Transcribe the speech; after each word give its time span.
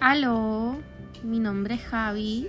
Aló, 0.00 0.76
mi 1.24 1.40
nombre 1.40 1.74
es 1.74 1.82
Javi. 1.82 2.48